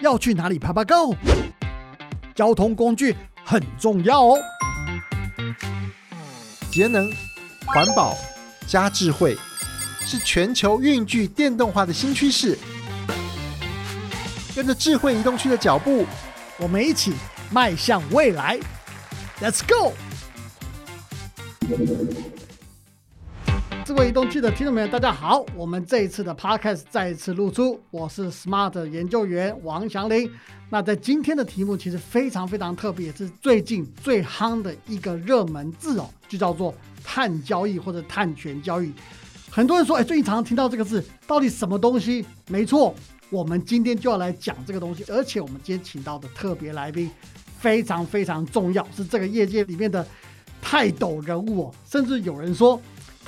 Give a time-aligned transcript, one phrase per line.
[0.00, 1.14] 要去哪里爬爬 Go？
[2.34, 4.38] 交通工具很重要哦。
[6.70, 7.10] 节能、
[7.66, 8.16] 环保
[8.66, 9.36] 加智慧，
[10.00, 12.56] 是全球运具电动化的新趋势。
[14.54, 16.06] 跟着智慧移动区的脚步，
[16.58, 17.12] 我们一起
[17.50, 18.58] 迈向未来。
[19.40, 19.92] Let's go！
[23.88, 30.30] 智慧移动区的听众朋友，大家好，我们这一次的 Podcast 再一次露出，我是 Smart 研究员王祥林。
[30.68, 38.92] 那在今天的题目其实非常非常特别，是最近最夯的一个热门字哦，就叫做碳交易或者碳权交易。
[39.50, 42.22] 很多人说，哎，最近常常听到这个字，到底什么东西？
[42.48, 42.94] 没错，
[43.30, 47.10] 我们今天就要来讲这个东西，而且我们今天请到的特别来宾
[47.58, 50.06] 非常非常重要，是这个业界里面的
[50.60, 52.78] 泰斗人物哦，甚至有人说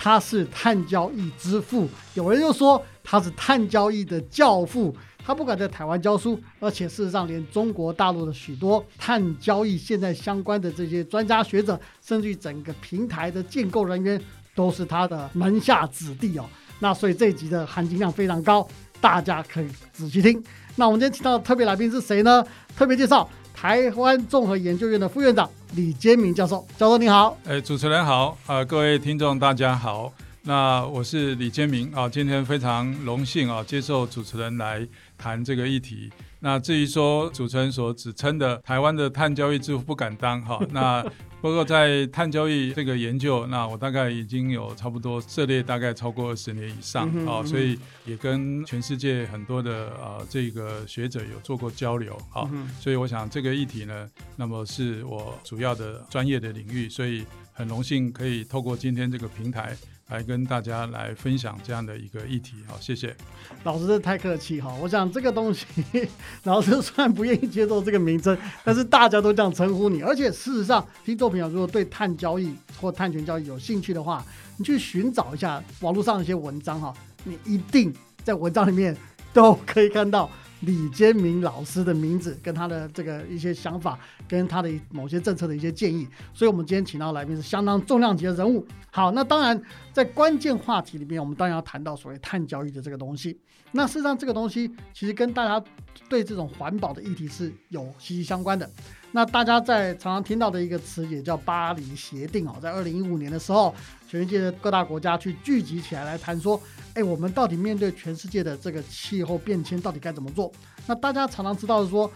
[0.02, 4.96] 他是碳交易之父，有人又说他是碳交易的教父。
[5.23, 14.21] 他不敢在台湾教书，而且事实上，连中国大陆的许多碳交易现在相关的这些专家学者，甚至于整个平台的建构人员，
[14.54, 16.46] 都是他的门下子弟哦。
[16.78, 18.66] 那所以这一集的含金量非常高，
[18.98, 20.43] 大家可以仔细听。
[20.76, 22.43] 那我们今天请到的特别来宾是谁呢？
[22.74, 26.66] 特别介绍台湾综合研究院的副院长李坚明教授。
[26.76, 30.12] 教授你好，哎，主持人好，呃，各位听众大家好。
[30.43, 34.87] 那我是李坚明啊，今天非常荣幸啊，接受主持人来
[35.18, 36.10] 谈这个议题。
[36.40, 41.04] 那至于说主持人所指称的台湾的碳交易之父不敢当哈，那
[41.41, 59.74] 不过在碳交易这个研究，那我大概已经有差不多涉猎大概超过二十年以上啊，所以也跟全世界很多的呃这个学者有做过交流啊，所以我想这个议题呢，那么是我主要的专业的领域，所以很荣幸可以透过今天这个平台。
[60.10, 63.16] 来跟大家来分享这样的一个议题，好，谢谢。
[63.62, 65.64] 老师太客气哈，我想这个东西，
[66.44, 70.03] 老师虽然不愿意接受这个名称，但是大家都这样称呼你。
[70.03, 74.25] 而且事实上，听众朋友如果对碳交易或碳权交易有兴趣的话，
[74.56, 76.93] 你去寻找一下网络上一些文章哈，
[77.25, 77.94] 你一定
[78.25, 78.97] 在文章里面
[79.32, 80.28] 都可以看到。
[80.60, 83.98] 李坚明老师的名字跟他的这个一些想法，
[84.28, 88.66] 跟他的某些政策的一些建议，所以我们今天请到来宾是相当重量级的人物。
[88.91, 89.60] 好，那当然
[89.93, 93.38] 在关键话题里面，我们当然要谈到所谓碳交易的这个东西。
[93.72, 95.65] 那事实上，这个东西其实跟大家
[96.09, 98.69] 对这种环保的议题是有息息相关的。
[99.12, 103.75] 那大家在常常听到的一个词也叫巴黎协定哦，在二零一五年的时候，
[104.09, 106.60] 全世界的各大国家去聚集起来来谈说，
[106.94, 110.53] 哎，我们到底面对全世界的这个气候变迁，到底该怎么做？
[110.87, 112.09] 那大家常常知道的说，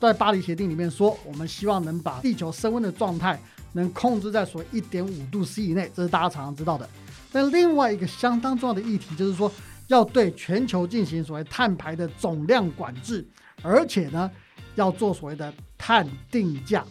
[0.00, 3.38] 在巴黎协定里面说，我们希望能把地球升温的状态
[3.74, 6.88] 能控制在所谓一点五度 C 以内，这是大家常常知道的。
[7.30, 9.52] 但另外一个相当重要的议题就是说，
[9.88, 13.28] 要对全球进行所谓碳排的总量管制，
[13.62, 14.30] 而且呢。
[14.74, 16.84] 要做所谓的碳定价，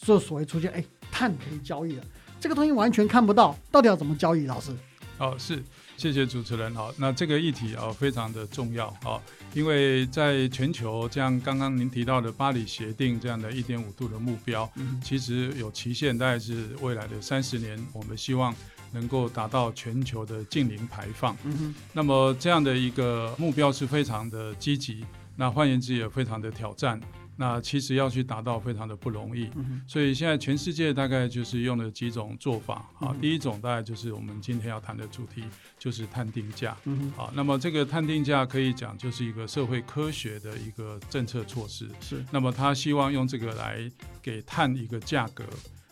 [0.00, 2.04] 做所谓出现哎碳可以交易的
[2.40, 4.46] 这个东西完全看不到，到底要怎么交易？
[4.46, 4.76] 老师，
[5.18, 5.62] 哦是，
[5.96, 9.18] 谢谢主持人好，那这个议题啊非常的重要啊，
[9.54, 14.70] 因为在全球这样刚刚您提到的巴黎协定这样的一点五度的目标，
[15.02, 18.54] 其实有期限，大概是未来的三十年，我们希望
[18.92, 21.34] 能够达到全球的净零排放。
[21.44, 25.04] 嗯那么这样的一个目标是非常的积极。
[25.36, 27.00] 那换言之也非常的挑战，
[27.36, 29.50] 那其实要去达到非常的不容易，
[29.88, 33.14] 所以现在全世界大概就是用了几种做法啊。
[33.20, 35.42] 第一种大概就是我们今天要谈的主题，
[35.78, 36.76] 就是碳定价。
[37.16, 41.88] 啊，那么这个碳定价可以讲就是一个社会科学的一个政策措施。
[42.00, 43.90] 是，那么他希望用这个来
[44.22, 45.44] 给碳一个价格，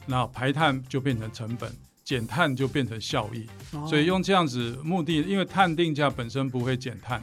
[0.06, 3.48] 那排碳就变成成本，减碳就变成效益。
[3.88, 7.20] 所以用这样子目的，因为碳定价本身不会减碳。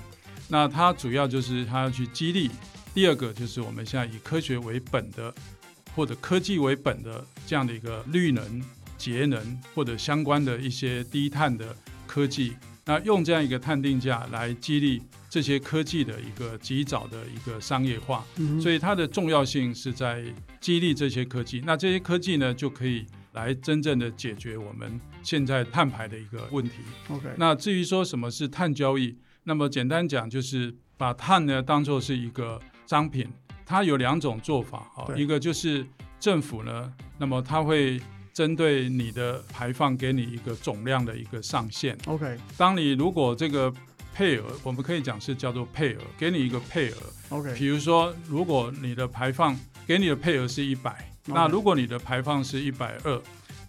[0.52, 2.50] 那它主要就是它要去激励，
[2.94, 5.34] 第二个就是我们现在以科学为本的，
[5.96, 8.62] 或者科技为本的这样的一个绿能、
[8.98, 11.76] 节能或者相关的一些低碳的
[12.08, 15.00] 科技，那用这样一个碳定价来激励
[15.30, 18.26] 这些科技的一个及早的一个商业化，
[18.60, 20.24] 所以它的重要性是在
[20.60, 21.62] 激励这些科技。
[21.64, 26.78] 那这些科技呢，就可以来真正的解决我们现在碳排的一个问题。
[27.10, 29.16] OK，那至于说什么是碳交易？
[29.44, 33.28] 那么简单讲，就是把碳呢当做是一个商品，
[33.66, 35.86] 它有两种做法啊，一个就是
[36.20, 38.00] 政府呢，那么它会
[38.34, 41.98] 针对你的排放给你一个总量的一个上限。
[42.06, 43.74] OK，当你如果这个
[44.14, 46.96] 配额，我们可以讲是叫做配额，给你一个配额。
[47.30, 49.58] OK，比如说如果你的排放
[49.88, 53.22] 给你的配额是一百，那如果你的排放是一百二。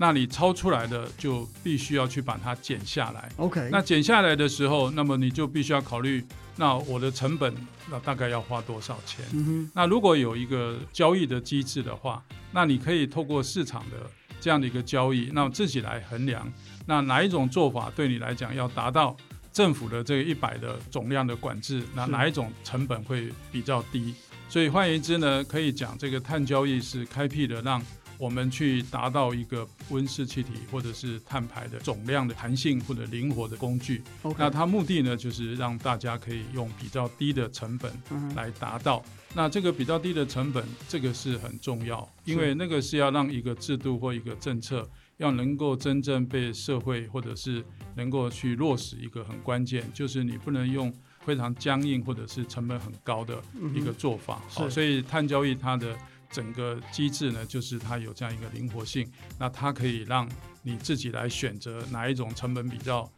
[0.03, 3.31] 那你超出来的就必须要去把它减下来。
[3.37, 6.25] OK，那减下来的时候，那么你就必须要考虑，
[6.57, 7.55] 那我的成本
[7.91, 9.23] 那大概要花多少钱？
[9.35, 14.11] 嗯，那如果有一个交易的机制的话，那你可以透过市场的
[14.41, 16.51] 这样的一个交易，那自己来衡量，
[16.87, 19.15] 那哪一种做法对你来讲要达到
[19.53, 24.15] 政府的这个一百的总量的管制，那哪一种成本会比较低？
[24.49, 27.83] 所以换言之呢，可以讲这个碳交易是开辟的让。
[28.21, 34.03] 我们去达到一个温室气体或者是碳排的总量的弹性或者灵活的工具，
[34.37, 37.91] 那它目的呢，就是让大家可以用比较低的成本
[38.37, 39.03] 来达到。
[39.35, 47.65] 那这个比较低的成本，这个是很重要，因为那个是要让一个制度或一个政策要能够真正被社会或者是
[47.95, 50.93] 能够去落实一个很关键，就是你不能用
[51.25, 53.41] 非常僵硬或者是成本很高的
[53.75, 54.43] 一个做法。
[54.49, 54.75] 好、是。
[54.75, 55.97] 所以碳交易它的
[56.31, 60.29] 整个机制呢，就是它有这样一个灵活性，那它可以让
[60.63, 63.11] 你自己来选择哪一种成本比较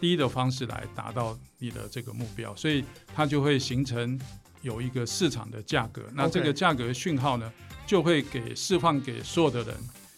[0.00, 2.84] 低的方式来达到你的这个目标，所以
[3.14, 4.18] 它就会形成
[4.62, 6.02] 有一个市场的价格。
[6.14, 7.52] 那这个价格讯号呢，
[7.86, 9.76] 就会给释放给所有的人。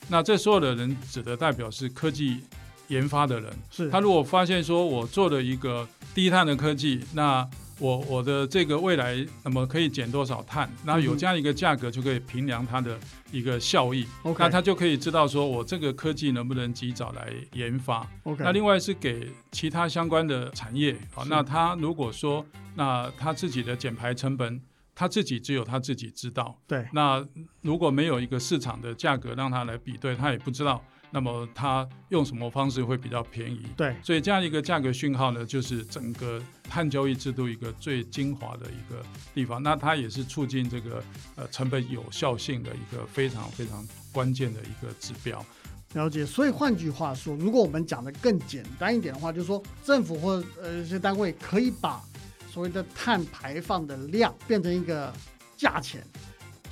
[0.08, 2.42] 那这所有的人指的代表是科技
[2.88, 3.52] 研发的人。
[3.70, 7.48] 是他如果发现说我做了一个低碳的科技，那
[7.78, 10.70] 我我的这个未来那么可以减多少碳？
[10.84, 12.96] 那有这样一个价格就可以评量它的
[13.32, 14.06] 一个效益。
[14.22, 18.06] OK 那他就可以知道说我这个科技能不能及早来研发。
[18.22, 22.44] OK，那另外是给其他相关的产业啊，那他如果说
[22.76, 24.60] 那他自己的减排成本，
[24.94, 26.56] 他自己只有他自己知道。
[26.68, 27.26] 对那
[27.62, 30.80] 如果没有一个市场的价格让他来比对，他也不知道，
[31.12, 33.66] 那么它用什么方式会比较便宜？
[33.76, 39.02] 对所以这样一个价格讯号呢，就是整个碳交易制度一个最精华的一个
[39.34, 39.62] 地方。
[39.62, 41.04] 那它也是促进这个
[41.36, 45.44] 呃成本有效性的一个非常非常关键的一个指标。
[45.92, 46.24] 了解。
[46.24, 52.02] 所以换句话说，如果我们讲的更简单一点的话，就是说政府或呃一些单位可以把
[52.50, 55.12] 所谓的碳排放的量变成一个
[55.58, 56.02] 价钱。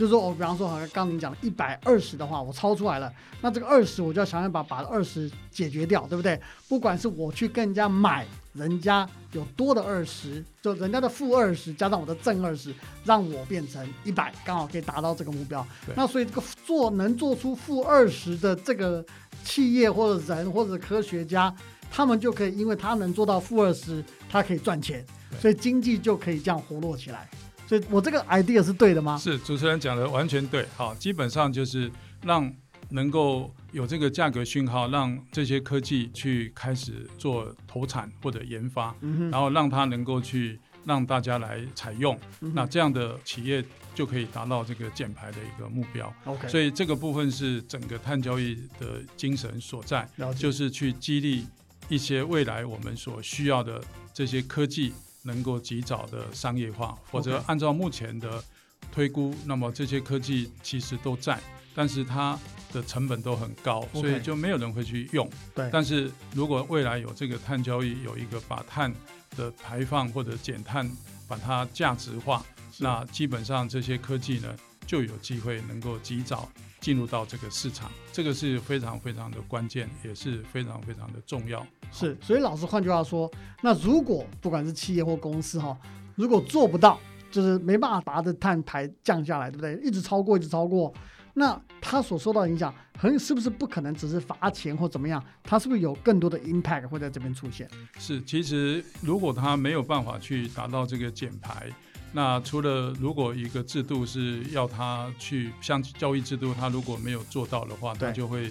[0.01, 3.13] 就是说，我比方说，好像刚您讲一百二十的话，我超出来了，
[3.43, 6.41] 那这个二十我就要想办法把二十解决掉，对不对？
[6.71, 12.75] 不管是我去跟人家买，人家有多的二十，就人家的负二十加上我的正二十，
[13.05, 15.67] 让我变成一百，刚好可以达到这个目标。
[15.95, 19.05] 那所以这个做能做出负二十的这个
[19.45, 21.55] 企业或者人或者科学家，
[21.91, 25.05] 他们就可以，因为他能做到负二十，他可以赚钱，
[25.39, 27.29] 所以经济就可以这样活络起来。
[27.71, 29.17] 所以我这个 idea 是对的吗？
[29.17, 31.89] 是主持人讲的完全对，好，基本上就是
[32.25, 32.53] 让
[32.89, 43.65] 能够有这个价格讯号，让这些科技去开始做投产或者研发，嗯，然后让它能够去让大家来采用，嗯那这样的企业
[43.95, 46.13] 就可以达到这个减排的一个目标。
[46.25, 51.47] OK，所以这个部分是整个碳交易的精神所在，就是去激励
[51.89, 53.81] 一些未来我们所需要的
[54.13, 58.43] 这些科技能够及早的商业化，否则按照目前的
[58.91, 61.39] 推估，那么这些科技其实都在，
[61.75, 62.39] 但是它
[62.73, 65.29] 的成本都很高所以就没有人会去用。
[65.55, 65.69] 对。
[65.73, 68.93] 但是如果未来有这个碳交易，有一个把碳
[69.37, 70.91] 的排放或者减碳
[71.29, 72.45] 把它价值化，
[72.79, 74.57] 那基本上这些科技呢
[74.87, 81.67] 就有机会能够及早进入到这个市场，这个是非常非常的关键，也是非常非常的重要。
[81.93, 83.31] 是，所以老师换句话说，
[83.63, 85.77] 那如果不管是企业或公司哈，
[86.15, 86.99] 如果做不到，
[87.31, 89.75] 就是没办法把它的碳排降下来，对不对？
[89.87, 90.93] 一直超过，一直超过，
[91.35, 95.23] 那它所受到的影响，很是不是不可能只是罚钱或怎么样？
[95.43, 97.69] 它是不是有更多的 impact 会在这边出现？
[97.99, 101.71] 是，其实如果它没有办法去达到这个减排，
[102.13, 108.51] 那除了如果一个制度是要他去像交易制度，他如果没有做到的话，对他就会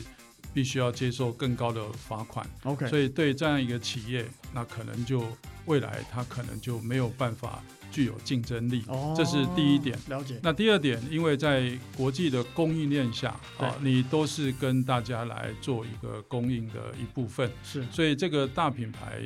[0.53, 2.45] 必须要接受更高的罚款。
[2.63, 5.23] OK，所以对这样一个企业，那可能就
[5.65, 7.61] 未来他可能就没有办法
[7.91, 8.83] 具有竞争力。
[8.87, 9.97] 哦，这是第一点。
[10.07, 19.21] 了解，那第二点，因为在国际的供应链下啊，你都是跟大家来做一个供应的一部分，是所以这个大品牌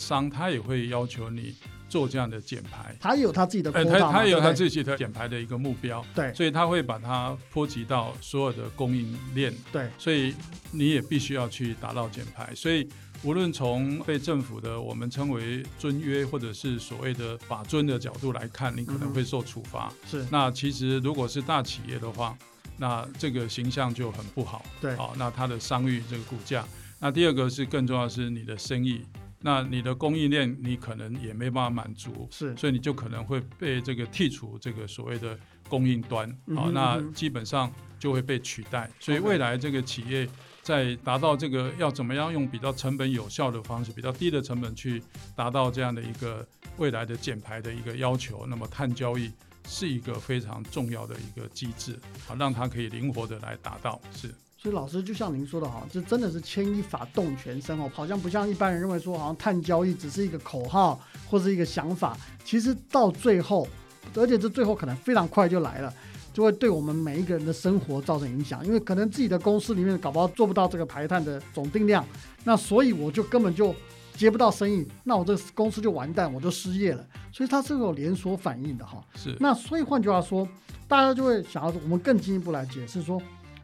[0.00, 1.54] 商他也会要求你
[1.88, 2.96] 做这样的减排。
[2.98, 10.34] 他有他自己的呃，他他也有他自己的减排的一个目标，对所以他会把它波及到所有的供应链对所以
[10.72, 12.52] 你也必须要去达到减排。
[12.54, 12.88] 所以
[13.22, 19.92] 无论从被政府的我们称为尊约，或者是所谓的法尊的角度来看，你可能会受处罚。
[20.10, 22.34] 是那其实如果是大企业的话，
[22.78, 24.64] 那这个形象就很不好。
[24.80, 26.64] 对好，那它的商誉这个股价。
[26.98, 29.02] 那第二个是更重要的是你的生意，
[29.40, 32.28] 那你的供应链你可能也没办法满足。
[32.30, 38.90] 是所以你就可能会被这个剔除这个所谓的供应端，好、嗯哼那基本上就会被取代。
[38.98, 40.28] 所以未来这个企业
[40.62, 45.02] 在达到这个要怎么样用比较成本有效的方式，比较低的成本去
[45.34, 49.32] 达到这样的一个未来的减排的一个要求，那么碳交易
[49.66, 54.34] 是一个非常重要的一个机制，啊，让它可以灵活的来达到是。
[54.62, 61.00] 所以老师就像您说的哈，这真的是牵一发动全身哦，好像不像一般人认为说，好像碳交易只是一个口号
[61.30, 62.14] 或是一个想法，
[62.44, 63.66] 其实到最后，
[64.14, 65.90] 而且这最后可能非常快就来了，
[66.34, 72.04] 就会对我们每一个人的生活造成影响，因为可能自己的公司里面搞不好做不到这个排碳的总定量，
[72.44, 73.74] 那所以我就根本就
[74.14, 77.02] 接不到生意，那我这个公司就完蛋，我就失业了，
[77.32, 79.02] 所以它是有连锁反应的哈。
[79.16, 80.46] 是，那所以换句话说，
[80.86, 83.18] 大家就会想要我们更进一步来解释说。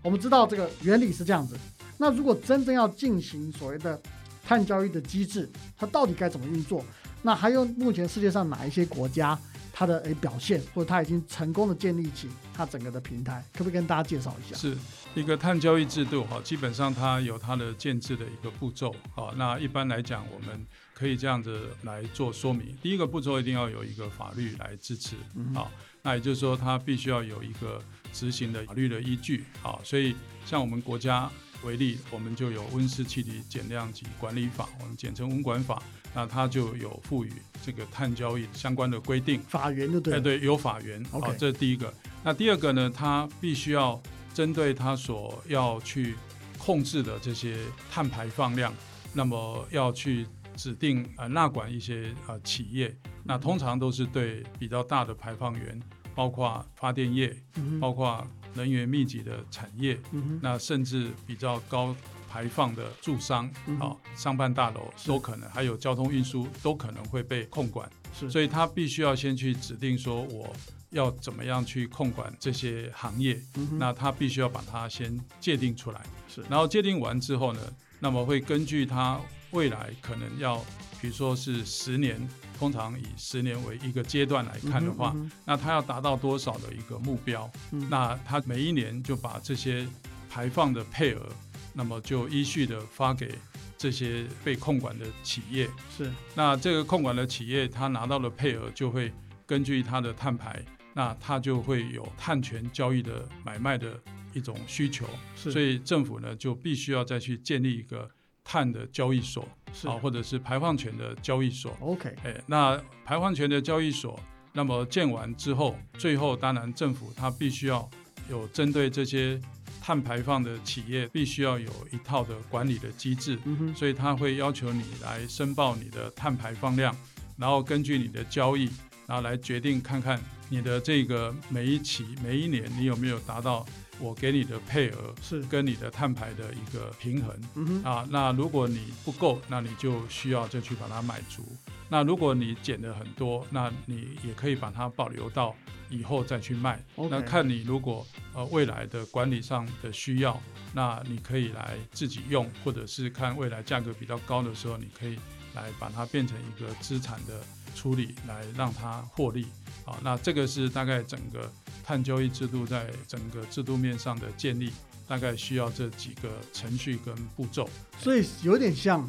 [0.07, 1.59] 我们知道这个原理是这样子，
[1.99, 4.01] 那如果真正要进行所谓的
[4.47, 6.85] 碳交易的机制，它到底该怎么运作？
[7.23, 9.37] 那还有目前世界上哪一些国家
[9.73, 14.57] 它的诶表现，或者它已经成功的建立起它整个的平台，可不可以跟大家介绍一下？
[14.57, 14.77] 是
[15.17, 19.35] 一个碳交易制度哈，基本上它有它的建制的一个步骤啊。
[19.37, 22.79] 那一般来讲，我们可以这样子来做说明。
[22.81, 25.17] 第一个步骤一定要有一个法律来支持
[25.53, 25.67] 啊，
[26.03, 27.83] 那也就是说它必须要有一个。
[28.17, 31.31] 执行的法律的依据，好，所以像我们国家
[31.63, 35.83] 为例，我们就有温室气体减量及管理法，我们简称温管法，
[36.15, 37.33] 那它就有赋予
[37.63, 41.93] 这个碳交易相关的规定，法源就对，哎对，有法源，好，这是第一个。
[42.25, 44.01] 那第二个呢，它必须要
[44.33, 46.15] 针对它所要去
[46.57, 47.59] 控制的这些
[47.91, 48.73] 碳排放量，
[49.13, 55.79] 那么要去指定呃纳管一些呃企业，那通常都是对比较大的排放源。
[56.17, 57.37] 包括发电业，
[57.79, 59.97] 包括能源密集的产业，
[60.41, 61.95] 那甚至比较高
[62.29, 67.89] 排放的住商啊，商办大楼都可能，还有交通运输都可能会被控管。
[68.19, 70.51] 是，所以他必须要先去指定说我
[70.91, 73.39] 要怎么样去控管这些行业，
[73.73, 76.01] 那他必须要把它先界定出来。
[76.27, 77.61] 是，然后界定完之后呢，
[78.01, 79.21] 那么会根据他
[79.57, 80.59] 未来可能要，
[81.01, 82.21] 比如说是十年。
[82.59, 87.51] 通常以十年为一个阶段来看的话，那它要达到多少的一个目标？
[87.91, 89.87] 那它每一年就把这些
[90.31, 91.29] 排放的配额，
[91.75, 93.35] 那么就依序的发给
[93.77, 95.69] 这些被控管的企业。
[95.95, 99.13] 是，那这个控管的企业，他拿到的配额就会
[99.45, 104.01] 根据它的碳排，那它就会有碳权交易的买卖的
[104.33, 105.05] 一种需求。
[105.35, 108.11] 所以政府呢就必须要再去建立一个。
[108.49, 109.43] 碳的交易所
[109.85, 111.77] 啊，或者是排放权的交易所。
[111.81, 114.19] OK，哎，那排放权的交易所，
[114.53, 117.91] 那么建完之后，最后当然政府它必须要
[118.31, 119.41] 有针对这些
[119.83, 123.37] 碳排放的企业，必须要有一套的管理的机制。
[123.45, 126.97] 嗯哼，所以它会要求你来申报你的碳排放量，
[127.37, 128.71] 然后根据你的交易，
[129.09, 133.67] 然后来决定看看你的这个每一期每一年你有没有达到。
[133.99, 141.45] 我给你的配额是跟你的碳排的一个平衡啊，那如果你不够，那你就需要再去把它买足。
[141.89, 145.55] 那如果你减的很多，那你也可以把它保留到
[145.89, 146.83] 以后再去卖。
[147.11, 150.41] 那看你如果呃未来的管理上的需要，
[150.75, 155.17] 那你可以来自己用，或者是看未来价格比较高的时候，你可以
[155.55, 157.41] 来把它变成一个资产的
[157.77, 159.47] 处理，来让它获利。
[159.85, 161.53] 啊，那这个是大概整个。
[161.87, 164.73] 碳交易制度在整个制度面上的建立，
[165.07, 169.09] 大概需要这几个程序跟步骤，所以有点像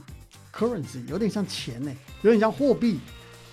[0.53, 2.99] currency，有点像钱呢，有点像货币。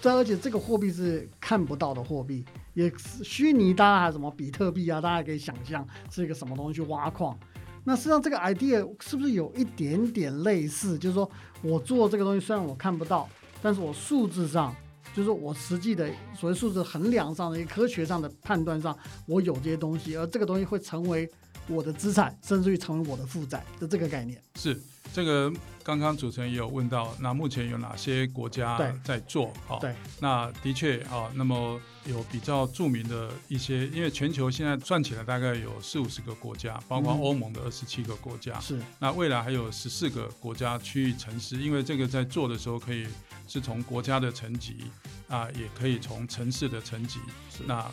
[0.03, 2.45] 这而且这个货币是看不到的货币，
[2.75, 7.35] 也是虚拟，大家还什么比特币啊，大家可以想象是一个什么东西去挖矿。
[7.83, 10.99] 那实际上这个 idea 是不是有一点点类似？
[10.99, 11.31] 就是说
[11.63, 13.27] 我做这个东西，虽然我看不到，
[13.63, 14.77] 但是我数字上。
[15.15, 21.31] 就是我实际的所谓数字衡量上的一个科学上的判断上，我有这些东西，而这个东西会成为
[21.69, 24.43] 我的资产，甚至于成为我的负债的这个概念。
[24.57, 24.79] 是
[25.15, 25.53] 这个，
[25.85, 29.53] 刚刚主持人也有问到，那目前有哪些国家在做？
[29.65, 38.59] 好，对，那的确啊，那么有比较著名的一些，因为全球现在算起来大概有四五十个国家，包括欧盟的二十七个国家。
[38.59, 43.07] 是，那未来还有十四个国家区域城市，因为这个在做的时候可以。
[43.47, 44.85] 是从国家的层级
[45.29, 47.21] 啊，也可以从城市的层级，
[47.67, 47.85] 那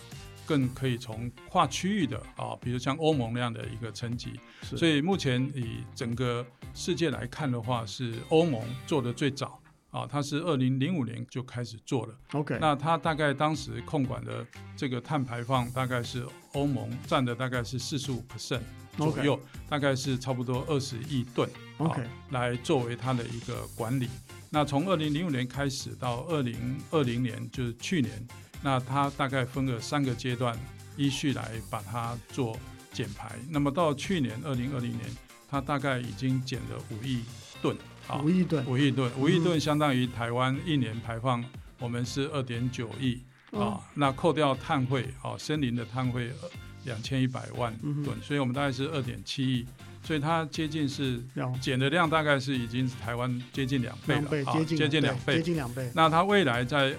[0.51, 4.37] 更可以从跨区域的啊，比如像欧盟那样的一个层级。
[4.61, 9.57] 所以目前以整个世界来看的话，是欧盟做的最早
[9.91, 12.13] 啊，它是二零零五年就开始做了。
[12.33, 18.59] OK，那它大概当时控管的这个碳排放大概是欧盟占的大概是四十五 percent
[18.97, 19.39] 左右，
[19.69, 21.49] 大概是差不多二十亿吨。
[21.77, 24.09] OK，来作为它的一个管理。
[24.49, 28.27] 那从二零零五年开始到二零二零年，就是去年，
[28.61, 30.57] 那它大概分了三个阶段，
[30.95, 32.57] 依序来把它做
[32.93, 33.35] 减排。
[33.49, 35.01] 那么到去年二零二零年，
[35.49, 37.23] 它大概已经减了五亿
[37.61, 37.75] 吨，
[38.23, 41.43] 五亿吨，五亿吨，五亿吨相当于台湾一年排放
[41.79, 43.19] 我们是二点九亿
[43.51, 46.31] 哦啊，那扣掉碳汇啊，森林的碳汇
[46.85, 49.65] 两千一百万吨，所以我们大概是二点七亿，
[50.03, 51.21] 所以它接近是
[51.59, 55.43] 减的量大概是已经是台湾接近两倍了，啊接近两倍接。
[55.43, 55.91] 近两倍。
[55.95, 56.95] 那它未来在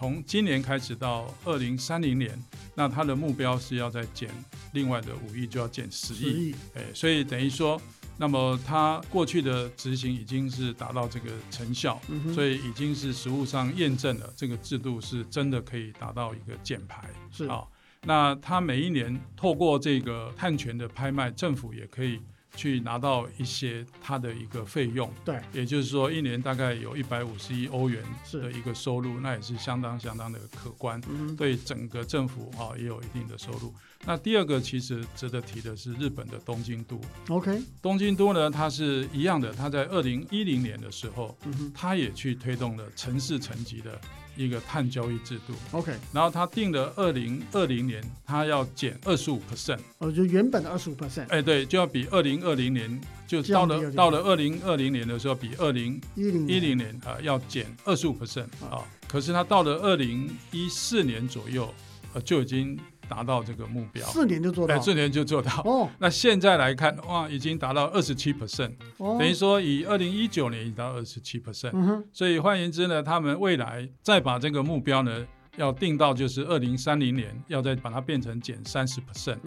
[0.00, 2.42] 从今年开始到二零三零年，
[2.74, 4.30] 那它的目标是要再减
[4.72, 6.48] 另外的五亿，就要减十十亿。
[6.48, 7.78] 亿，哎，所以等于说，
[8.16, 17.06] 那么它过去的执行已经是达到这个成效，嗯，所以已经是实物上验证了这个制度是真的可以达到一个减排。
[17.30, 17.62] 是啊，
[18.04, 22.18] 那它每一年透过这个碳权的拍卖，政府也可以
[22.56, 28.02] 去拿到一些它的一个费用，对，也就是说一年大概有一百五十亿欧元
[28.32, 31.00] 的一个收入，那也是相当相当的可观。
[31.08, 33.72] 嗯，对整个政府啊也有一定的收入。
[34.04, 44.00] 那第二个其实值得提的是日本的东京都，，OK，东京都呢它是一样的，它在二零一零年的时候，嗯它也去推动了城市层级的
[44.40, 56.90] 一个碳交易制度，，OK，然后他定了二零二零年他要减二十五 percent，哦，就原本的二十五 percent，哎对，就要比二零二零年就到了到了二零二零年的时候，比二零一零一零年。
[57.04, 61.72] 啊、呃要减二十五 percent 啊啊，可是他到了二零一四年左右，
[62.14, 62.78] 呃就已经
[63.10, 64.76] 达到这个目标，四年就做到。
[64.76, 65.50] 哎，，这年就做到。
[65.64, 65.90] 哦。
[65.98, 75.26] 那现在来看，哇，已经达到二十七 percent，哦，等于说以二零一九年已到二十七 percent，所以换言之呢，他们未来再把这个目标呢，
[75.56, 79.38] 要定到就是二零三零年，要再把它变成减三十 percent，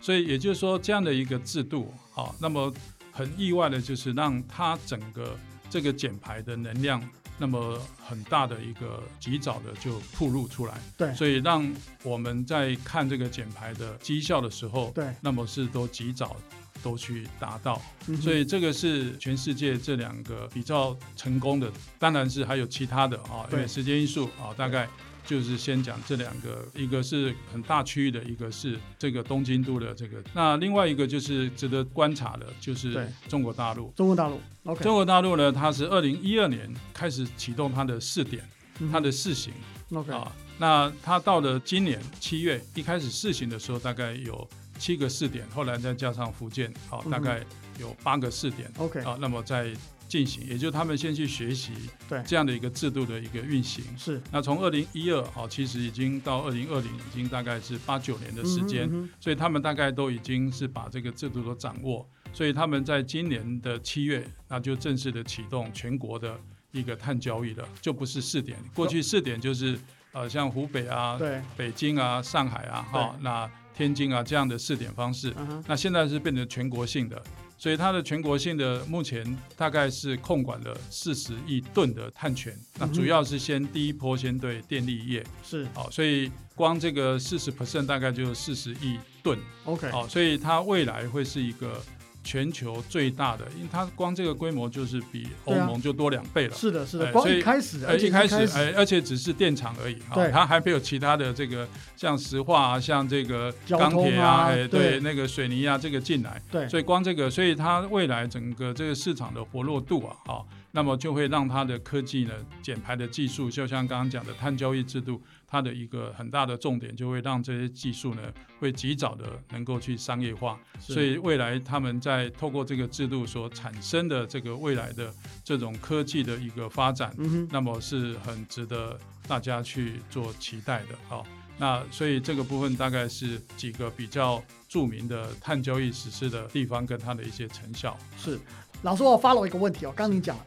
[0.00, 2.72] 所以也就是说这样的一个制度，好、那么
[3.12, 5.36] 很意外的就是让它整个
[5.68, 7.02] 这个减排的能量。
[7.40, 11.14] 那么很大的一个及早的就铺露出来，对。
[11.14, 11.68] 所以让
[12.02, 16.36] 我们在看这个减排的绩效的时候，对，那么是都及早
[16.82, 24.86] 都去达到，嗯所以这个是全世界这两个比较成功的，当然是还有其他的啊，因为时间因素啊，大概
[25.24, 33.92] 就是先讲这两个，一个是很大区域的，一个是这个东京都的这个，那另外一个就是值得观察的，就是中国大陆。
[33.96, 38.42] 中国大陆，OK，中国大陆呢，它是二零一二年开始启动它的试点，
[38.80, 39.52] 嗯它的试行
[39.92, 40.32] OK，啊。
[40.58, 47.40] 那它到了今年七月一开始试行的时候，大概有七个试点，后来再加上福建，好、大概
[47.78, 49.16] 有八个试点 OK，啊。
[49.20, 49.72] 那么再
[50.10, 51.70] 进行，也就是他们先去学习
[52.08, 52.20] 对。
[52.26, 53.84] 这样的一个制度的一个运行。
[53.96, 54.20] 是。
[54.32, 66.36] 那从二零一二啊，其实已经到二零二零，已经大概是八九年的时间，嗯哼嗯所以他们大概都已经是把这个制度都掌握，所以他们在今年的七月，那就正式的启动全国的
[66.72, 68.58] 一个碳交易了，就不是试点。
[68.74, 69.78] 过去试点就是
[70.10, 75.32] 呃像湖北啊、对，北京啊、上海啊、哈、那天津啊这样的试点方式，
[75.68, 77.22] 那现在是变成全国性的。
[77.60, 85.66] 所以它的全国性的目前大概是控管了四十亿吨的碳权，那主要是先第一波先对电力业，是。
[85.74, 91.82] 好，所以光这个四十 percent 大概就四十亿吨，OK，好，所以它未来会是一个
[92.22, 96.54] 全球最大的，因为它光这个规模就是比欧盟就多两倍了。
[96.54, 104.80] 是的，是的，光哎所以一开始，呃，而且一开始，哎，而且只是电厂而已，啊它还没有其他的这个像石化啊，像这个钢铁啊哎，对。
[104.80, 118.22] 对，那个水泥啊，这个进来，对，所以光这个，所以它未来整个这个市场的活络度啊，好、那么就会让它的科技呢减排的技术，就像刚刚讲的碳交易制度，它的一个很大的重点就会让这些技术呢
[118.60, 130.94] 会及早的能够去商业化，所以未来他们在透过这个制度所产生的这个未来的这种科技的一个发展，嗯，那么是很值得大家去做期待的。
[131.08, 131.26] 好、
[131.58, 137.98] 那所以这个部分大概是几个比较著名的碳交易实施的地方跟它的一些成效。
[138.16, 138.38] 是。
[138.82, 140.46] 老师，我 follow 一个问题哦，刚刚你讲了，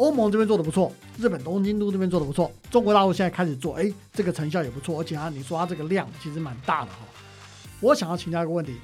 [0.00, 7.00] 欧盟这边做的不错，日本东京都这边做的不错，中国大陆现在开始做，哎，这个成效也不错，而且啊你说它这个量其实蛮大的哈、
[7.80, 8.76] 我想要请教一个问题，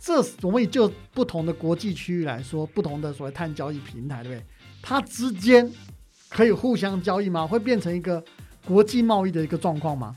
[0.00, 4.44] 这我们以就不同的国际区域来说，不同的所谓碳交易平台，对不对？
[4.82, 5.70] 它之间
[6.28, 7.46] 可以互相交易吗？
[7.46, 8.20] 会变成一个
[8.66, 10.16] 国际贸易的一个状况吗？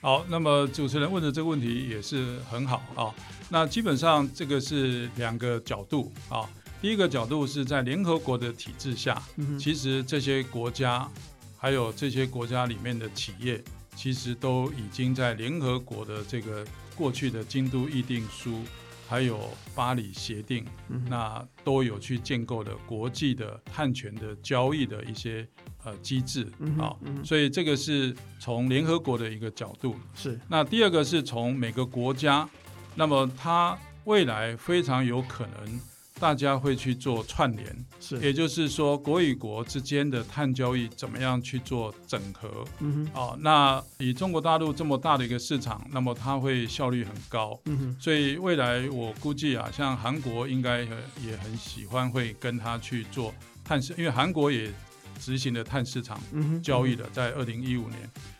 [0.00, 3.14] 好，那么主持人问的这个问题也是很好啊。
[3.48, 6.50] 那基本上这个是两个角度啊。
[6.82, 11.08] 第一个角度是在联合国的体制下，嗯，其实这些国家
[11.56, 13.62] 还有这些国家里面的企业，
[13.94, 16.66] 其实都已经在联合国的这个
[16.96, 18.62] 过去的京都议定书，
[19.08, 25.48] 还有巴黎协定，嗯那都有去建构的国际的碳权的交易的一些
[25.84, 26.48] 呃机制
[26.80, 29.94] 啊、所以这个是从联合国的一个角度。
[30.16, 30.36] 是。
[30.48, 32.48] 那第二个是从每个国家，
[32.96, 35.80] 那么它未来非常有可能
[36.22, 42.64] 大家会去做串联，是，也就是说国与国之间的碳交易怎么样去做整合。
[42.78, 54.72] 嗯哼，哦，那以中国大陆这么大的一个市场，那么它会效率很高，嗯哼，所以未来我估计啊，像韩国应该呃也很喜欢会跟他去做碳市，因为韩国也
[55.18, 56.20] 执行了碳市场
[56.62, 57.98] 交易的，在二零一五年，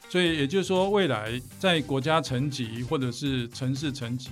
[0.09, 4.31] 所以也就是说，未来在国家层级或者是城市层级，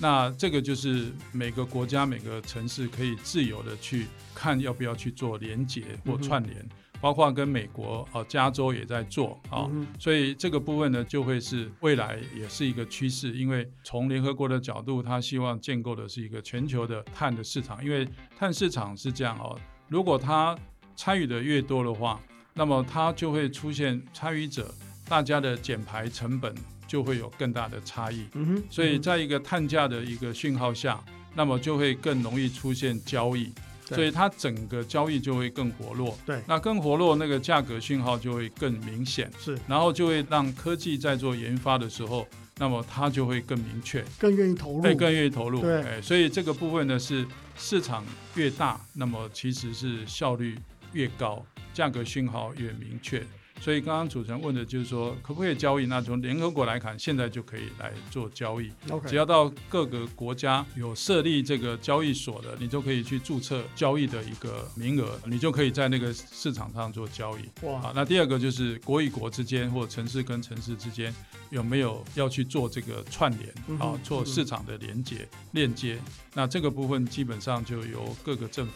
[0.00, 6.66] 那这个就是每个国家每个城市可以自由的去看要不要去做连接或串联，
[7.02, 9.68] 包括跟美国啊、加州也在做啊。
[9.70, 18.08] 嗯所以这个部分呢，就会是未来也是一个趋势，因为从联合国的角度，他希望建构的是一个全球的碳的市场，因为
[18.38, 19.58] 碳市场是这样哦，
[19.88, 20.56] 如果它
[20.96, 22.18] 参与的越多的话，
[22.54, 24.74] 那么它就会出现参与者
[25.06, 26.54] 大家的减排成本
[26.90, 31.00] 就会有更大的差异，嗯哼，所以在一个碳价的一个讯号下，
[31.36, 33.52] 那么就会更容易出现交易，
[33.86, 36.18] 所以它整个交易就会更活络。
[36.26, 36.42] 对。
[36.48, 39.30] 那更活络，那个价格讯号就会更明显。
[39.38, 39.56] 是。
[39.68, 42.26] 然后就会让科技在做研发的时候，
[42.58, 45.60] 那么它就会更明确，更愿意投入，对更愿意投入。
[45.60, 45.82] 对。
[45.82, 47.24] 哎，所以这个部分呢是
[47.56, 50.58] 市场越大，那么其实是效率
[50.92, 53.24] 越高，价格讯号越明确。
[53.60, 55.84] 所以刚刚主持人问的就是说，可不可以交易？
[55.84, 58.72] 那从联合国来看，现在就可以来做交易。
[59.06, 67.42] 只要到各个国家有设立这个交易所的，你就可以去注册交易的一个名额，你就可以在那个市场上做交易。
[67.66, 71.14] 哇啊，，那第二个就是国与国之间或城市跟城市之间
[71.50, 75.98] 有没有要去做这个串联嗯，啊做市场的连接链接。
[76.32, 78.72] 那这个部分基本上就由各个政府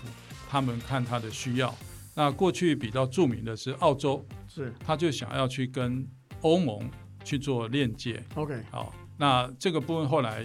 [0.51, 1.75] 他们看他的需要。
[2.14, 6.07] 那过去比较著名的是澳洲，是他就想要去跟
[6.42, 6.88] 欧盟
[7.24, 8.22] 去做链接。
[8.35, 10.44] OK，好，那这个部分后来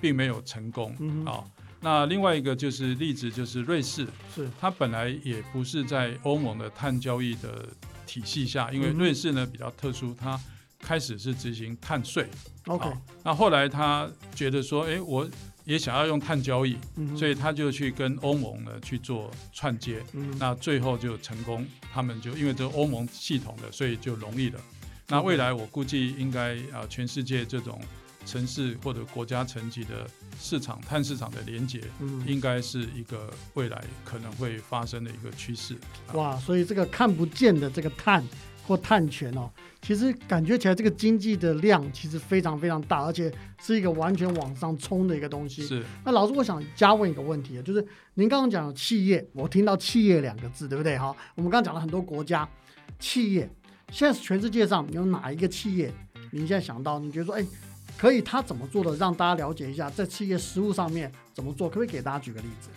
[0.00, 0.94] 并没有成功。
[1.00, 1.50] 嗯哼，好，
[1.80, 7.66] 那另外一个就是例子就是瑞士，是它本来也不是在欧盟的碳交易的
[8.06, 10.38] 体系下，因为瑞士呢比较特殊，它
[10.78, 12.26] 开始是执行碳税。
[12.66, 15.26] OK，好那后来他觉得说，诶，我
[15.66, 20.02] 也想要用碳交易，嗯，所以他就去跟欧盟呢去做串接。
[20.12, 24.60] 嗯那最后就成功，他们就因为这个欧盟系统的，所以就容易了。
[25.08, 27.80] 那未来我估计应该啊、全世界这种
[28.24, 30.08] 城市或者国家层级的
[30.40, 35.76] 市场碳市场的连接，嗯应该是一个未来可能会发生的一个趋势。
[36.12, 38.24] 哇，所以这个看不见的这个碳
[38.66, 39.48] 或碳权哦，
[39.80, 45.64] 其实感觉起来这个经济的量其实非常非常大，而且是一个完全往上冲的一个东西。
[45.64, 50.98] 是那老师，我想加问一个问题，就是您刚刚讲的企业，我听到企业两个字，对不对？
[50.98, 52.48] 哈，我们刚刚讲了很多国家
[52.98, 53.48] 企业，
[53.92, 55.92] 现在全世界上有哪一个企业，
[56.32, 57.46] 您现在想到，你觉得说，哎，
[57.96, 62.68] 可以他怎么做的，让大家了解一下，在企业实务上面怎么做，可不可以给大家举个例子？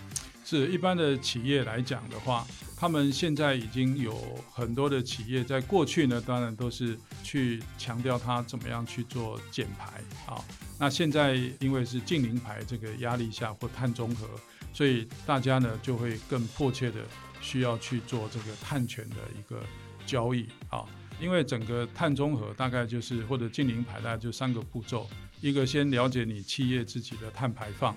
[0.45, 2.45] 是，一般的企业来讲的话，
[2.79, 4.17] 他们现在已经有
[4.49, 10.41] 很多的企业在过去呢，当然都是去强调它怎么样去做减排啊。
[10.79, 14.29] 那现在因为是近零排这个压力下或碳中和，
[14.73, 17.01] 所以大家呢就会更迫切的
[17.41, 19.61] 需要去做这个碳权的一个
[20.05, 20.85] 交易啊。
[21.19, 25.05] 因为整个碳中和大概就是或者近零排大概就三个步骤，
[25.41, 27.95] 一个先了解你企业自己的碳排放。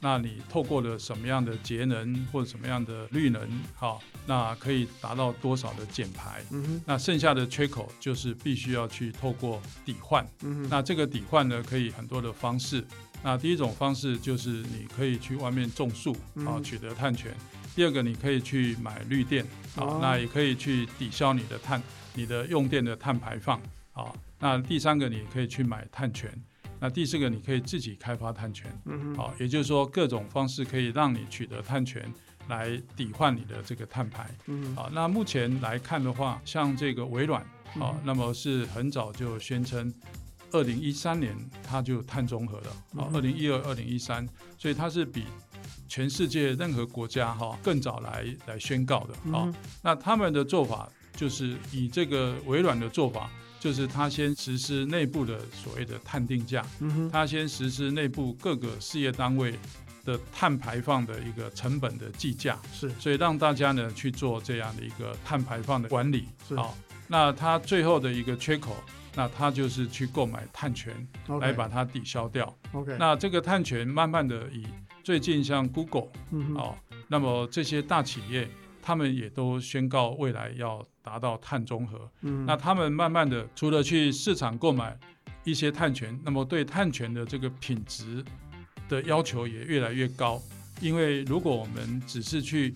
[0.00, 6.42] 那你透过了什么样的节能或者什么样的绿能，好，那可以达到多少的减排？
[6.84, 10.26] 那剩下的缺口就是必须要去透过抵换。
[10.68, 12.84] 那这个抵换呢，可以很多的方式。
[13.24, 17.32] 那第一种方式就是你可以去外面种树啊，嗯取得碳权。
[17.74, 19.44] 第二个，你可以去买绿电
[19.76, 21.80] 啊哦，那也可以去抵消你的碳、
[22.14, 23.58] 你的用电的碳排放
[23.92, 24.12] 啊。
[24.38, 26.30] 那第三个，你可以去买碳权。
[26.82, 28.68] 那第四个，你可以自己开发碳权。
[28.86, 32.12] 嗯哼，好，也就是说各种方式可以让你取得碳权
[32.48, 34.28] 来抵换你的这个碳排。
[34.46, 37.40] 嗯哼，好，那目前来看的话，像这个微软，
[37.78, 39.94] 好嗯，那么是很早就宣称。
[40.50, 42.66] 二零一三年它就碳中和了，
[42.96, 45.24] 好，嗯二零一二、二零一三，所以它是比
[45.88, 49.46] 全世界任何国家哈更早来来宣告的啊。
[49.46, 53.30] 嗯，那他们的做法就是以这个微软的做法，
[53.62, 59.54] 就是他先实施内部的所谓的碳定价，嗯哼，它先实施内部各个事业单位
[60.04, 66.26] 的碳排放的一个成本的计价，是所以让大家呢去做这样的一个碳排放的管理。
[66.48, 68.74] 是好，那它最后的一个缺口，
[69.14, 70.92] 那他就是去购买碳权
[71.40, 72.52] 来把它抵消掉。
[72.72, 74.66] OK，那这个碳权慢慢的以
[75.04, 78.50] 最近像 Google 嗯，哦，那么这些大企业。
[78.84, 84.96] 他们也都宣告未来要达到碳中和，嗯，那他们慢慢的除了去市场购买
[85.44, 88.24] 一些碳权，那么对碳权的这个品质
[88.88, 90.40] 的要求也越来越高。
[90.80, 92.74] 因为如果我们只是去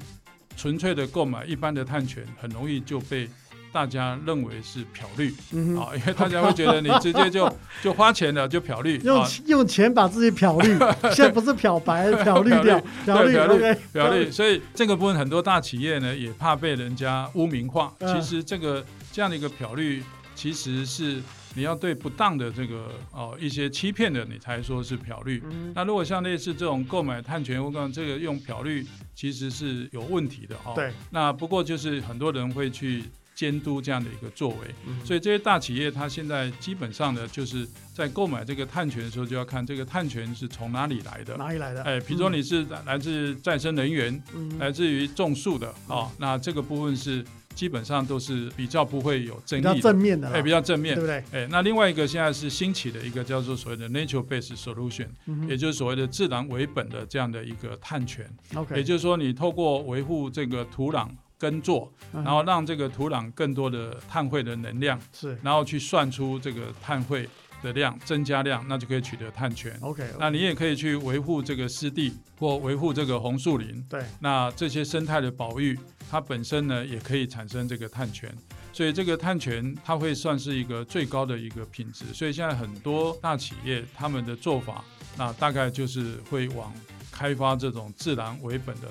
[0.56, 3.28] 纯粹的购买一般的碳权，很容易就被
[3.72, 5.30] 大家认为是漂绿
[5.78, 7.50] 啊，因为大家会觉得你直接就
[7.82, 10.78] 就花钱了就漂绿用啊，用钱把自己漂绿，
[11.12, 17.92] 现在不是漂白，漂绿掉， 漂绿漂绿漂绿，所以这个部分很多大企业呢也怕被人家污名化。
[18.00, 20.02] 嗯其实这个这样的一个漂绿，
[20.34, 21.20] 其实是
[21.54, 25.42] 你要对不当的这个哦一些欺骗的，你才说是漂绿。
[25.44, 30.72] 嗯那如果像类似这种购买碳权，我讲这个用漂绿其实是有问题的哦。
[30.74, 33.04] 对，那不过就是很多人会去
[33.36, 34.56] 监督这样的一个作为，
[34.88, 41.36] 嗯所以这些大企业它现在基本上呢，就是在购买这个碳权的时候，就要看这个碳权是从哪里来的。
[41.36, 41.82] 哪里来的？
[41.82, 47.22] 哎，比如说你是来自再生能源，嗯，来自于种树的哦，那这个部分是
[47.54, 51.02] 基本上都是比较不会有争比较正面的啦，哎，比较正面对。
[51.02, 51.24] 不对？
[51.32, 58.26] 哎，那另外一个现在是兴起的一个叫做所谓的 nature based solution，嗯也就是所谓的自然为本的这样的一个碳权。
[58.54, 67.28] ，OK，也就是说，你透过维护这个土壤耕作，嗯然后让这个土壤更多的碳汇的能量，是然后去算出这个碳汇
[67.62, 69.76] 的量，增加量，那就可以取得碳权。
[69.80, 75.78] OK，那你也可以去维护这个湿地或维护这个红树林，对，那这些生态的保育，
[76.10, 78.32] 它本身呢也可以产生这个碳权。
[78.72, 82.04] 所以这个碳权它会算是一个最高的一个品质。
[82.12, 84.84] 所以现在很多大企业他们的做法，
[85.16, 86.70] 那大概就是会往
[87.10, 88.88] 开发这种自然为本的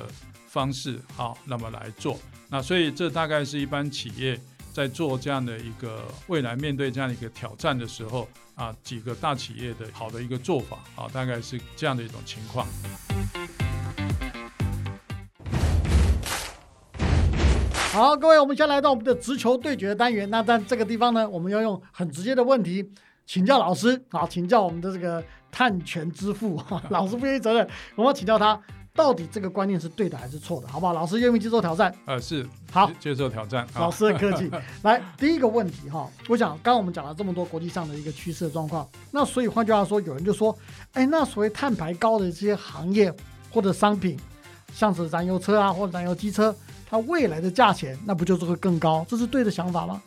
[0.56, 2.18] 方式，好，那么来做。
[2.48, 4.39] 那所以这大概是一般企业
[4.72, 12.65] 在做这样的一个未来面对这样的一个挑战的时候啊，几个大企业的好的一个做法啊，大概是这样的一种情况。
[17.91, 20.30] 好，各位，我们先来到我们的直球对决单元。
[20.30, 22.89] 那在这个地方呢，我们要用很直接的问题
[23.26, 28.58] 请教老师，好，请教我们的这个探权之父，哈 老师不负起责任，我们要请教他，
[28.96, 30.94] 到底这个观念是对的还是错的，好不好？
[30.94, 31.94] 老师愿意接受挑战？
[32.06, 33.92] 呃，是好接接受挑战啊老。
[33.92, 34.50] 师很客气。
[34.84, 40.58] 来，第一个问题哈，我想刚刚我们讲了这么多国际上的一个趋势的状况，那所以换句话说，有人就说，
[40.94, 43.14] 哎，那所谓碳排高的这些行业
[43.52, 44.18] 或者商品，
[44.74, 46.56] 像是燃油车啊或者燃油机车，
[46.90, 49.06] 它未来的价钱那不就是会更高？
[49.10, 50.02] 这是对的想法吗？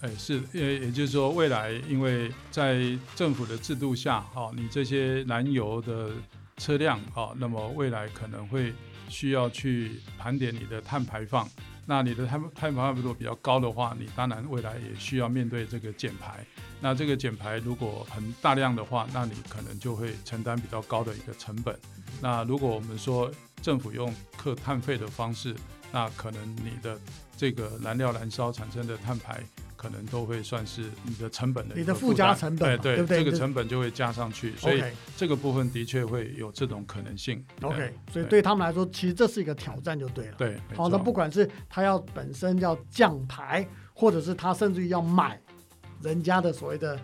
[0.00, 2.82] 哎，是，也也就是说，未来因为在
[3.14, 6.10] 政府的制度下，哈、你这些燃油的
[6.56, 8.72] 车辆，啊、那么未来可能会
[9.08, 11.48] 需要去盘点你的碳排放。
[11.86, 16.44] 那你的碳碳排放如果比较高的话，你当然未来也需要面对这个减排。
[16.80, 21.78] 那这个减排如果很大量的话，那你可能就会承担比较高的一个成本。
[22.20, 25.54] 那如果我们说政府用克碳费的方式，
[25.92, 26.98] 那可能你的
[27.36, 29.42] 这个燃料燃烧产生的碳排，
[29.84, 34.82] 可能都会算是你的成本的你的附加成本哎对对这个成本就会加上去，所以
[35.14, 37.44] 这个部分的确会有这种可能性。
[37.60, 40.34] OK，所以对他们来说，其实这是一个挑战就对了。
[40.38, 45.38] 对，好，那不管是他要本身要降牌，或者是他甚至于要买
[46.00, 46.98] 人家的所谓的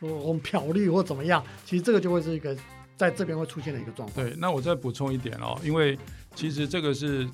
[0.00, 2.56] 我们漂绿或怎么样，其实这个就会是一个
[2.96, 4.26] 在这边会出现的一个状况。
[4.26, 5.96] 对，那我再补充一点哦，因为
[6.34, 7.28] 其实这个是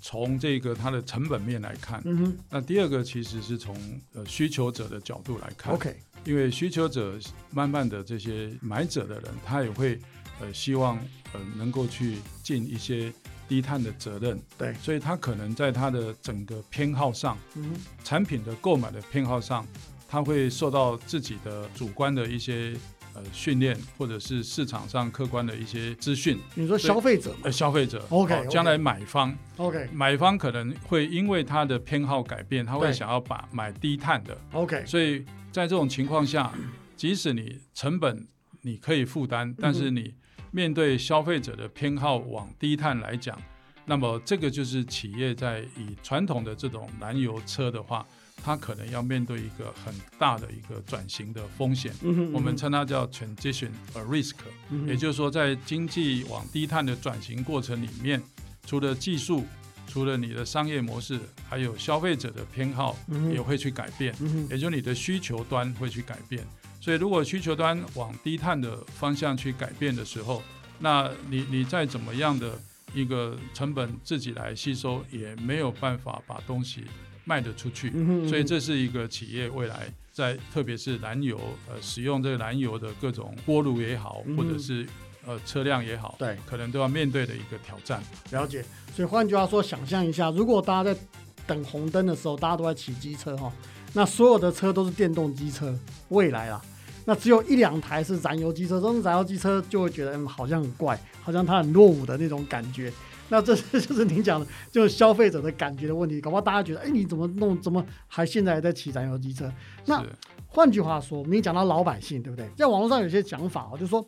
[0.00, 2.36] 从这个它的成本面来看，嗯哼。
[2.50, 3.76] 那第二个其实是从
[4.12, 5.72] 呃需求者的角度来看。
[5.72, 7.18] ，OK，因为需求者
[7.50, 9.98] 慢慢的这些买者的人，他也会
[10.40, 10.98] 呃希望
[11.32, 13.12] 呃能够去尽一些
[13.48, 14.74] 低碳的责任，对。
[14.74, 19.66] 所以他可能在他的整个偏好上，嗯哼，产品的购买的偏好上，
[20.08, 22.76] 他会受到自己的主观的一些
[23.14, 27.38] 呃训练，或者是市场上客观的一些资讯，你说消费者嘛？
[27.44, 29.88] 呃消费者 OK 将来买方，OK。
[29.92, 34.36] 买方可能会因为他的偏好改变，他会想要把买低碳的。
[34.52, 36.52] OK，所以在这种情况下，
[36.96, 38.26] 即使你成本
[38.62, 40.14] 你可以负担，但是你
[40.50, 43.40] 面对消费者的偏好往低碳来讲，
[43.86, 48.06] 那么这个就是企业在以传统的这种燃油车的话，
[48.42, 51.92] 它可能要面对一个很大的一个转型的风险。
[52.02, 54.34] 嗯哼，我们称它叫 transition a risk，
[54.70, 58.20] 嗯也就是说，在经济往低碳的转型过程里面，
[58.66, 59.44] 除了技术，
[59.86, 62.96] 除了你的商业模式，还有消费者的偏好
[63.32, 64.14] 也会去改变。
[64.50, 66.44] 也就是你的需求端会去改变。
[66.80, 70.42] 所以，如果需求端往低碳的方向去改变的时候，
[70.80, 72.58] 那你你再怎么样的
[72.92, 76.84] 一个成本自己来吸收，也没有办法把东西
[77.24, 77.90] 卖得出去。
[77.94, 84.86] 嗯，所以这是一个企业未来在特别是燃油呃使用这个燃油的各种锅炉也好，嗯或者是
[85.26, 88.02] 呃车辆也好，对可能都要面对的一个挑战。
[88.30, 88.64] 了解。
[88.94, 91.00] 所以换句话说，想象一下，如果大家在
[91.46, 93.52] 等红灯的时候，大家都在骑机车哈，
[93.94, 96.60] 那所有的车都是电动机车，未来啦。
[97.04, 102.92] 那只有一两台是燃油机车，这种燃油机车就会觉得嗯好像很怪，好像它很落伍的那种感觉。
[103.28, 109.50] 那这 是就是您讲的，就是消费者的感觉的问题，搞不好大家觉得，哎，你怎么弄，怎么还现在还在骑燃油机车？
[109.86, 110.04] 那
[110.46, 112.46] 换句话说，您讲到老百姓，对不对？
[112.56, 114.06] 在网络上有些讲法哦，就是说，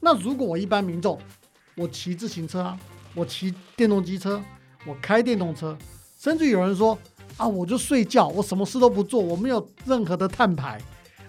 [0.00, 1.16] 那如果我一般民众，
[1.76, 2.76] 我骑自行车啊，
[3.14, 4.42] 我骑电动机车，
[4.86, 5.76] 我开电动车，
[6.18, 6.98] 甚至有人说
[7.36, 10.80] 啊，我就睡觉，我什么事都不做，我没有任何的碳排，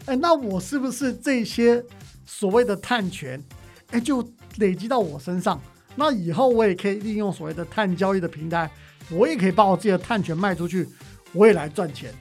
[0.06, 1.84] 哎，那我是不是这些
[2.26, 3.42] 所谓的碳权，
[3.92, 5.60] 哎，就累积到我身上？
[5.96, 8.70] 那以后我也可以利用所谓的碳交易的平台，
[9.10, 10.88] 我也可以把我自己的碳权卖出去，
[11.32, 12.14] 我也来赚钱。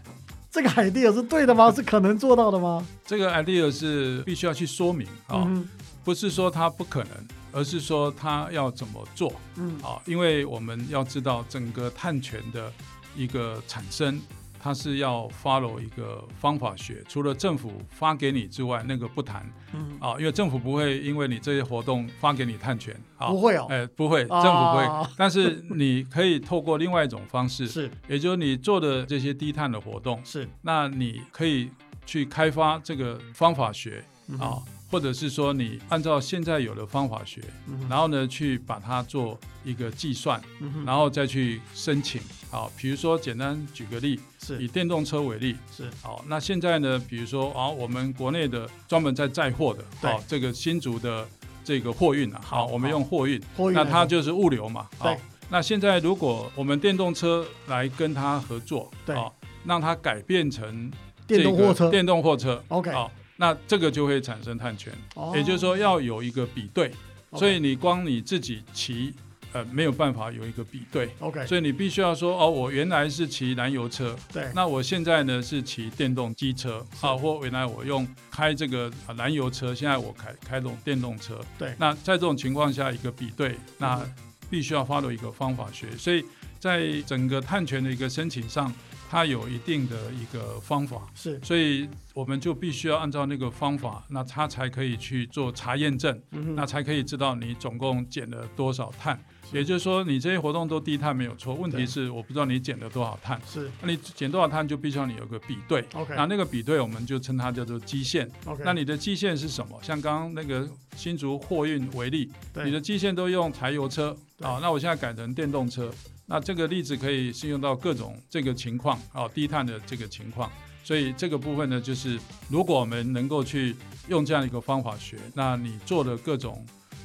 [0.50, 1.72] 这个 idea 是对的吗？
[1.72, 2.86] 是可能做到的吗？
[3.04, 5.68] 这个 idea 是必须要去说明啊，嗯
[6.04, 7.10] 不是说它不可能，
[7.50, 10.00] 而是说它要怎么做嗯啊？
[10.06, 12.72] 因为我们要知道整个碳权的
[13.16, 14.20] 一个产生，
[14.64, 19.46] 它是要 follow 一个方法学，除了政府发给你之外，那个不谈。
[19.74, 27.90] 嗯，啊，因为政府不会因为你这些活动发给你碳权啊，不会哦，哎，不会，政府不会，啊但是你可以透过另外一种方式， 是。
[28.08, 30.48] 也就是你做的这些低碳的活动，是。
[30.62, 31.70] 那你可以
[32.06, 34.38] 去开发这个方法学嗯。
[34.38, 34.62] 啊，
[34.94, 42.22] 或者是说你按照现在有的方法学，嗯然后呢去把它做一个计算，嗯然后再去申请。
[42.48, 51.26] 好，比如说简单举个例，是以是电动车为例，是好，那现在呢，比如说啊，我们国内的专门在载货的，对好，这个新竹的
[51.64, 55.20] 这个货运啊，好好，我们用货运，货运那它就是物流嘛，对好。
[55.50, 60.88] 那现在如果我们电动车来跟它合作，对好，让它改变成
[61.26, 65.32] 电动货车电动货车，OK，好，那这个就会产生碳权，哦。
[65.34, 66.90] 也就是说要有一个比对，
[67.32, 69.12] 所以你光你自己骑，
[69.52, 71.46] 呃，没有办法有一个比对，OK。
[71.46, 74.50] 所以你必须要说，哦，我原来是骑燃油车，对。
[74.54, 81.74] 那我现在呢是骑电动机车，啊，或原来我用开这个啊燃油车，现在我开开动电动车，对。
[81.78, 84.14] 那在这种情况下一个比对，那嗯。
[84.50, 86.24] 必须要 follow 一个方法学，所以
[86.60, 88.72] 在整个碳权的一个申请上，
[89.10, 91.02] 它有一定的一个方法。
[91.14, 99.18] 是所以我们就必须要按照那个方法，那它才可以去做查验证，嗯那才可以知道你总共减了多少碳。
[99.52, 103.40] 也就是说，你这些活动都低碳没有错，问题是我不知道你减了多少碳。
[103.46, 105.84] 是那你减多少碳，就必须要你有个比对。
[105.92, 108.28] OK 那那个比对，我们就称它叫做基线。
[108.46, 109.78] OK，那你的基线是什么？
[109.82, 112.32] 像刚刚那个新竹货运为例，
[112.64, 115.92] 你的基线都用柴油车对啊，那我现在改成电动车，
[116.26, 120.50] 那这个例子可以适用到各种这个情况啊，低碳的这个情况。
[120.82, 123.74] 所以这个部分呢，就是如果我们能够去
[124.08, 126.64] 用这样一个方法学，那你做的各种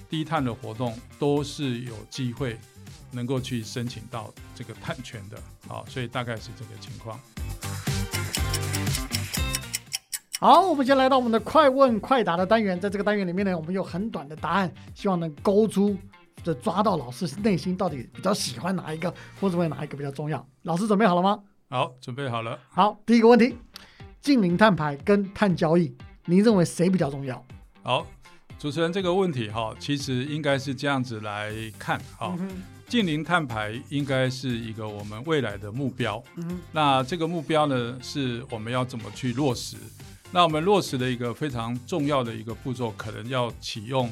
[0.10, 2.58] 低碳的活动都是有机会
[3.12, 5.38] 能够去申请到这个碳权的。
[5.68, 7.20] 好，所以大概是这个情况。
[10.40, 15.98] 好，我们先来到我们的快问快答的单元，在这个单元里面呢，我们有很短的答案，希望能勾出
[16.50, 20.44] 的抓到老师内心到底比较喜欢哪一个，或者为哪一个比较重要。
[20.64, 21.40] 老师准备好了吗？
[21.70, 22.60] 好，准备好了。
[22.70, 23.56] 好，第一个问题，
[24.20, 27.46] 近零碳排跟碳交易，您认为谁比较重要？
[27.84, 28.08] 好，
[28.58, 32.36] 主持人这个问题哈，其实应该是这样子来看哈。
[32.40, 32.50] 嗯，
[32.88, 36.24] 近零碳排应该是一个我们未来的目标。
[36.38, 39.78] 嗯哼，那这个目标呢，是我们要怎么去落实？
[40.32, 44.10] 那我们落实的一个非常重要的一个步骤，可能要启用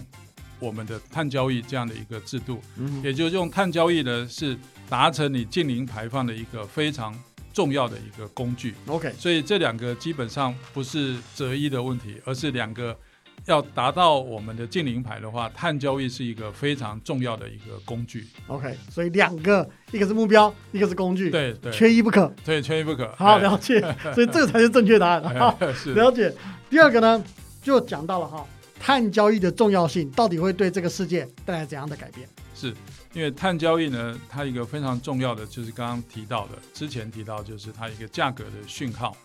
[0.59, 4.57] 我们的碳交易这样的一个制度，嗯，也就是用碳交易呢，是
[4.89, 7.17] 达成你近零排放的一个非常
[7.53, 8.73] 重要的一个工具。
[8.87, 12.97] OK，所以这两个基本上不是择一的问题，而是两个
[13.45, 18.27] 要达到我们的近零排的话，碳交易是一个非常重要的一个工具。
[18.47, 22.33] OK，所以两个，一个是目标，一个是工具，对对，缺一不可。
[22.43, 23.09] 对缺一不可。
[23.15, 23.79] 好，哎了解，
[24.13, 25.23] 所以这个才是正确答案。
[25.37, 25.57] 好，
[25.95, 26.33] 了解。
[26.69, 27.23] 第二个呢，
[27.61, 28.45] 就讲到了哈，
[28.79, 32.27] 碳交易的重要性到底会对这个世界带来怎样的改变？
[32.55, 32.73] 是
[33.13, 39.15] 因为碳交易呢，它一个非常重要的就是刚刚提到的，之前提到就是它一个价格的讯号，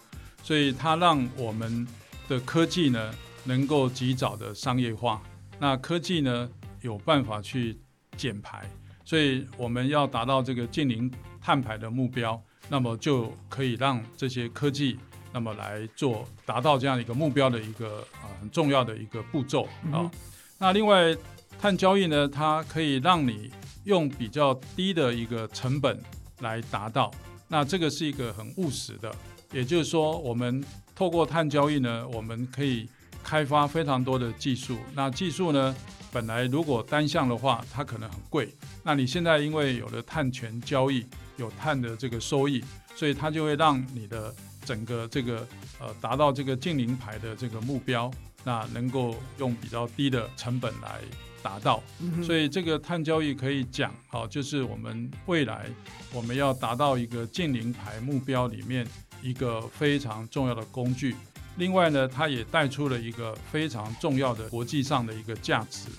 [0.43, 1.87] 所以它让我们
[2.29, 5.23] 的科技呢能够及早的商业化。
[5.59, 6.49] 那科技呢
[6.81, 7.79] 有办法去
[8.17, 8.69] 减排，
[9.05, 11.11] 所以我们要达到这个近零
[11.41, 14.99] 碳排的目标，那么就可以让这些科技
[15.33, 20.11] 那么来做达到这样一个目标的一个啊、很重要的一个步骤啊、
[20.59, 21.17] 那另外
[21.61, 23.51] 碳交易呢，它可以让你
[23.85, 26.01] 用比较低的一个成本
[26.41, 27.11] 来达到，
[27.49, 29.13] 那这个是一个很务实的，
[29.53, 30.65] 也就是说，我们
[30.95, 32.89] 透过碳交易呢，我们可以
[33.23, 34.77] 开发非常多的技术。
[34.95, 35.75] 那技术呢，
[36.13, 38.53] 本来如果单项的话，它可能很贵。
[38.83, 41.07] 那你现在因为有了碳权交易，
[41.37, 42.65] 有碳的这个收益，
[42.95, 44.35] 所以它就会让你的
[44.65, 45.47] 整个这个
[45.81, 48.11] 呃达到这个近零排的这个目标
[48.45, 51.01] 那能够用比较低的成本来
[51.43, 51.83] 达到。
[52.23, 55.67] 所以以这个碳交易可以讲，好，就是我们未来
[56.13, 58.87] 我们要达到一个近零排目标里面
[59.23, 61.15] 一个非常重要的工具。
[61.57, 65.91] 另外呢，它也带出了一个非常重要的国际上的一个价值。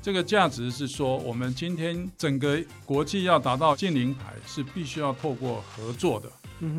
[0.00, 6.30] 这个价值是说，我们今天整个国际要达到近零排，是必须要透过合作的，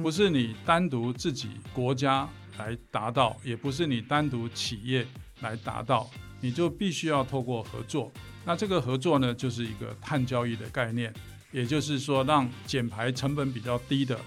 [0.01, 2.27] 不是你单独自己国家
[2.57, 5.05] 来达到，也不是你单独企业
[5.41, 6.09] 来达到，
[6.39, 8.11] 你就必须要透过合作。
[8.45, 11.13] 那这个合作呢，就是一个碳交易的概念，
[11.51, 14.19] 也就是说，让减排成本比较低的。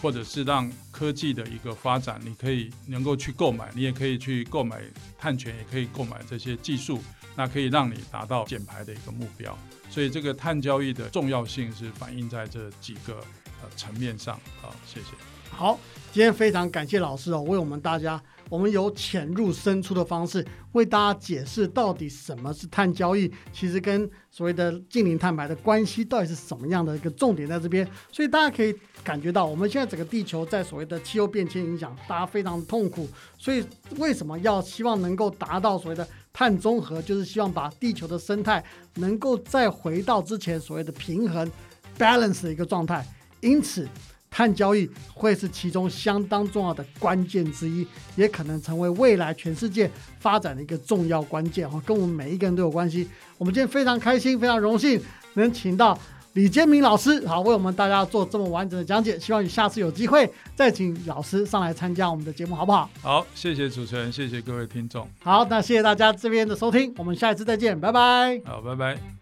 [0.00, 4.82] 或者是让科技的一个发展，你可以能够去购买，你也可以去购买
[5.16, 7.00] 碳权，也可以购买这些技术，
[7.36, 9.56] 那可以让你达到减排的一个目标。
[9.88, 13.24] 所以这个碳交易的重要性是反映在这几个
[13.62, 14.38] 呃层面上。
[14.60, 15.06] 好，谢谢。
[15.50, 15.78] 好，
[16.12, 18.20] 今天非常感谢老师哦，为我们大家。
[18.48, 33.08] 我们由浅入深出的方式为大家解释到底什么是碳交易，其实跟所谓的近零碳排的关系到底是什么样的一个重点在这边，所以大家可以感觉到我们现在整个地球在所谓的气候变迁影响，大家非常痛苦，
[33.38, 33.64] 所以
[33.96, 38.62] 为什么要希望能够达到所谓的碳中和，就是希望把地球的生态
[38.96, 41.50] 能够再回到之前所谓的平衡
[41.98, 43.02] balance 的一个状态，
[43.42, 43.86] 因此。
[44.34, 47.86] 碳交易会是其中相当重要的关键之一，
[48.16, 49.90] 也可能成为未来全世界
[50.20, 53.06] 发展的一个重要关键哈，跟我们每一个人都有关系。
[53.36, 54.98] 我们今天非常开心，非常荣幸
[55.34, 55.98] 能请到
[56.32, 59.18] 李建明老师，好为我们大家做这么完整的讲解。
[59.18, 60.26] 希望你下次有机会
[60.56, 62.88] 再请老师上来参加我们的节目，好不好？
[63.02, 65.06] 好，谢谢主持人，谢谢各位听众。
[65.22, 68.40] 好，那谢谢大家这边的收听，我们下一次再见，拜拜。
[68.46, 69.21] 好，拜拜。